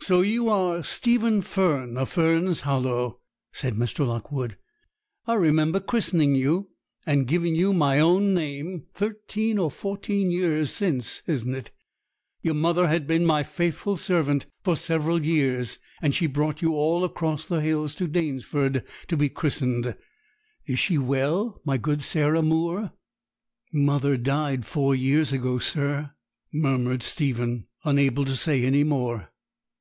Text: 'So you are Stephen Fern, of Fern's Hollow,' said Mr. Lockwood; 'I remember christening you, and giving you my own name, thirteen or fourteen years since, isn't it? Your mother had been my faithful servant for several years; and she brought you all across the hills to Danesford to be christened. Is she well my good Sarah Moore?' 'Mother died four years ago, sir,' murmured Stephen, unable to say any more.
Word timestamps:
'So 0.00 0.22
you 0.22 0.48
are 0.48 0.82
Stephen 0.82 1.42
Fern, 1.42 1.98
of 1.98 2.08
Fern's 2.08 2.62
Hollow,' 2.62 3.20
said 3.52 3.74
Mr. 3.76 4.06
Lockwood; 4.06 4.56
'I 5.26 5.34
remember 5.34 5.80
christening 5.80 6.34
you, 6.34 6.70
and 7.04 7.26
giving 7.26 7.54
you 7.54 7.74
my 7.74 8.00
own 8.00 8.32
name, 8.32 8.86
thirteen 8.94 9.58
or 9.58 9.70
fourteen 9.70 10.30
years 10.30 10.72
since, 10.72 11.20
isn't 11.26 11.54
it? 11.54 11.70
Your 12.40 12.54
mother 12.54 12.88
had 12.88 13.06
been 13.06 13.26
my 13.26 13.42
faithful 13.42 13.98
servant 13.98 14.46
for 14.64 14.76
several 14.76 15.22
years; 15.26 15.78
and 16.00 16.14
she 16.14 16.26
brought 16.26 16.62
you 16.62 16.72
all 16.72 17.04
across 17.04 17.44
the 17.44 17.60
hills 17.60 17.94
to 17.96 18.08
Danesford 18.08 18.84
to 19.08 19.16
be 19.16 19.28
christened. 19.28 19.94
Is 20.64 20.78
she 20.78 20.96
well 20.96 21.60
my 21.66 21.76
good 21.76 22.00
Sarah 22.00 22.40
Moore?' 22.40 22.92
'Mother 23.74 24.16
died 24.16 24.64
four 24.64 24.94
years 24.94 25.34
ago, 25.34 25.58
sir,' 25.58 26.12
murmured 26.50 27.02
Stephen, 27.02 27.66
unable 27.84 28.24
to 28.24 28.36
say 28.36 28.64
any 28.64 28.84
more. 28.84 29.30